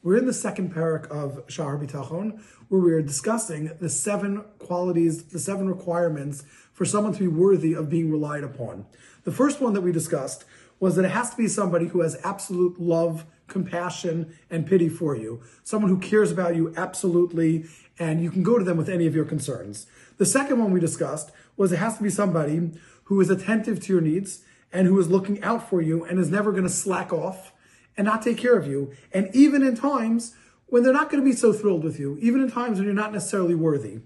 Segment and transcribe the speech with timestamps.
[0.00, 5.24] We're in the second parak of Shahar Bitachon, where we are discussing the seven qualities,
[5.24, 8.86] the seven requirements for someone to be worthy of being relied upon.
[9.24, 10.44] The first one that we discussed
[10.78, 15.16] was that it has to be somebody who has absolute love, compassion, and pity for
[15.16, 15.42] you.
[15.64, 17.64] Someone who cares about you absolutely,
[17.98, 19.88] and you can go to them with any of your concerns.
[20.18, 22.70] The second one we discussed was it has to be somebody
[23.04, 26.30] who is attentive to your needs and who is looking out for you and is
[26.30, 27.52] never going to slack off
[27.98, 28.92] and not take care of you.
[29.12, 30.34] And even in times
[30.66, 32.94] when they're not going to be so thrilled with you, even in times when you're
[32.94, 33.98] not necessarily worthy.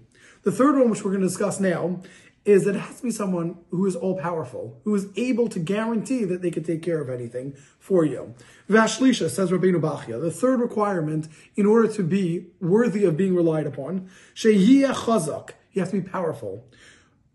[0.43, 2.01] The third one, which we're going to discuss now,
[2.45, 5.59] is that it has to be someone who is all powerful, who is able to
[5.59, 8.33] guarantee that they can take care of anything for you.
[8.69, 13.65] Vashlisha says Rabbeinu Bachya, the third requirement in order to be worthy of being relied
[13.65, 16.65] upon, sheyiyah chazak, you have to be powerful.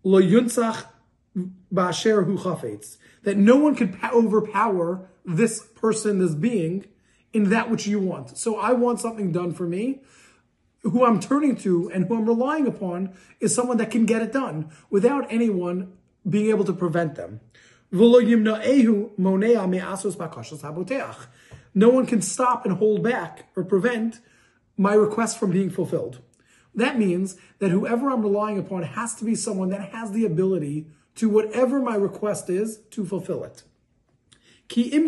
[0.05, 0.85] Lo yuntzach
[1.37, 6.87] ba'asher hu chafetz, that no one could overpower this person, this being,
[7.33, 8.37] in that which you want.
[8.39, 10.01] So I want something done for me
[10.83, 14.33] who I'm turning to and who I'm relying upon is someone that can get it
[14.33, 15.93] done without anyone
[16.29, 17.41] being able to prevent them.
[17.91, 18.09] No
[21.89, 24.21] one can stop and hold back or prevent
[24.77, 26.21] my request from being fulfilled.
[26.75, 30.87] That means that whoever I'm relying upon has to be someone that has the ability
[31.19, 33.65] to whatever my request is to fulfill it.
[34.69, 35.07] Ki im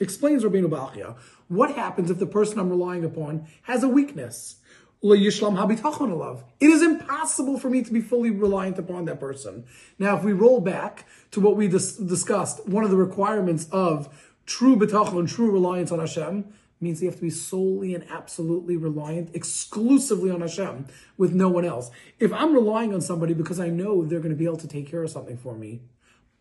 [0.00, 4.56] explains Rabbeinu Bachya, what happens if the person I'm relying upon has a weakness?
[5.02, 9.64] It is impossible for me to be fully reliant upon that person.
[9.98, 14.34] Now, if we roll back to what we dis- discussed, one of the requirements of
[14.46, 19.34] true bitachon, true reliance on Hashem, means you have to be solely and absolutely reliant
[19.34, 20.86] exclusively on Hashem
[21.16, 21.90] with no one else.
[22.18, 24.90] If I'm relying on somebody because I know they're going to be able to take
[24.90, 25.80] care of something for me,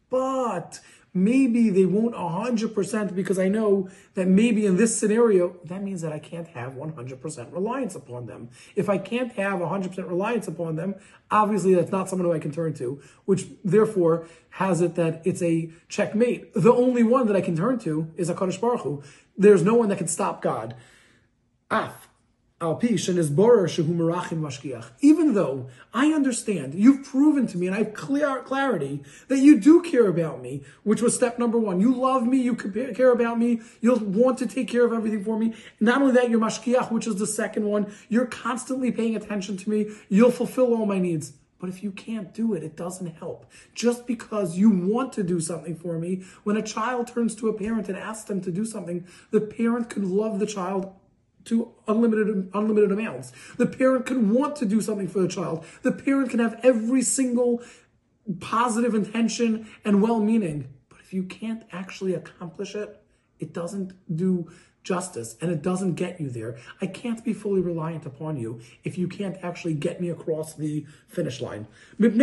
[0.10, 0.80] but
[1.14, 6.14] maybe they won't 100% because I know that maybe in this scenario, that means that
[6.14, 8.50] I can't have 100% reliance upon them.
[8.76, 10.96] If I can't have 100% reliance upon them,
[11.32, 15.42] obviously that's not someone who I can turn to, which therefore has it that it's
[15.42, 16.54] a checkmate.
[16.54, 19.04] The only one that I can turn to is HaKadosh Baruch Hu.
[19.38, 20.76] There's no one that can stop God.
[21.72, 22.08] Af.
[22.62, 22.78] Even
[25.34, 29.82] though I understand, you've proven to me and I have clear clarity that you do
[29.82, 31.80] care about me, which was step number one.
[31.80, 35.40] You love me, you care about me, you'll want to take care of everything for
[35.40, 35.54] me.
[35.80, 37.94] Not only that, you're mashkiach, which is the second one.
[38.10, 39.92] You're constantly paying attention to me.
[40.10, 41.32] You'll fulfill all my needs.
[41.60, 43.46] But if you can't do it, it doesn't help.
[43.74, 47.54] Just because you want to do something for me, when a child turns to a
[47.54, 50.94] parent and asks them to do something, the parent can love the child
[51.46, 53.32] to unlimited unlimited amounts.
[53.58, 55.66] The parent can want to do something for the child.
[55.82, 57.64] The parent can have every single
[58.40, 60.68] positive intention and well-meaning.
[60.90, 63.02] But if you can't actually accomplish it,
[63.40, 64.50] it doesn't do
[64.84, 66.58] justice and it doesn't get you there.
[66.82, 70.86] I can't be fully reliant upon you if you can't actually get me across the
[71.08, 71.68] finish line.
[71.98, 72.18] Because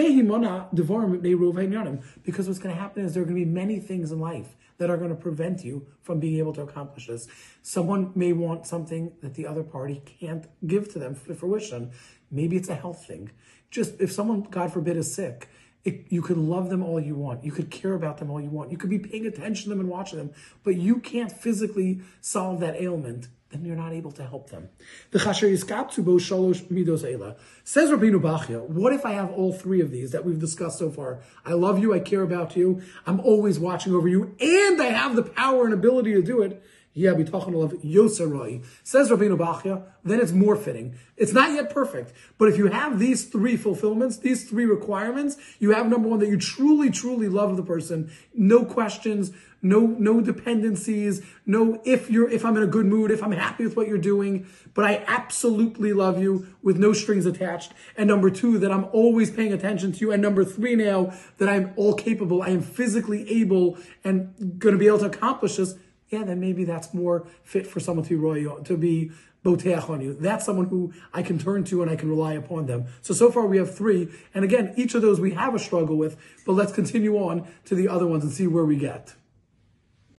[2.49, 4.91] what's going to happen is there are going to be many things in life that
[4.91, 7.29] are going to prevent you from being able to accomplish this.
[7.63, 11.93] Someone may want something that the other party can't give to them for fruition.
[12.31, 13.31] Maybe it's a health thing.
[13.71, 15.49] Just if someone, God forbid, is sick,
[15.87, 17.45] it, you could love them all you want.
[17.45, 18.71] You could care about them all you want.
[18.71, 20.33] You could be paying attention to them and watching them,
[20.65, 24.69] but you can't physically solve that ailment then you're not able to help them.
[25.13, 27.37] The Chasher Yiskatsu Shalosh Midos Eila.
[27.65, 30.91] Says Rabbeinu Bachya, what if I have all three of these that we've discussed so
[30.91, 31.21] far?
[31.45, 35.17] I love you, I care about you, I'm always watching over you, and I have
[35.17, 36.63] the power and ability to do it.
[36.97, 38.65] Yeah, talking of Yosarai.
[38.83, 40.95] Says Rabbeinu Bachya, then it's more fitting.
[41.19, 45.73] It's not yet perfect, but if you have these three fulfillments, these three requirements, you
[45.73, 51.23] have number one that you truly, truly love the person, no questions, no no dependencies,
[51.45, 53.99] no if you're if I'm in a good mood, if I'm happy with what you're
[53.99, 57.73] doing, but I absolutely love you with no strings attached.
[57.99, 61.49] And number 2 that I'm always paying attention to you and number 3 now that
[61.49, 65.75] I'm all capable, I am physically able and going to be able to accomplish this.
[66.09, 69.11] Yeah, then maybe that's more fit for someone to be to be
[69.45, 70.15] boteach on you.
[70.15, 72.87] That's someone who I can turn to and I can rely upon them.
[73.03, 74.09] So, so far we have three.
[74.35, 77.75] And again, each of those we have a struggle with, but let's continue on to
[77.75, 79.15] the other ones and see where we get.